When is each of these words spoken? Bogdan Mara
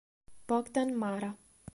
Bogdan 0.49 0.97
Mara 0.97 1.29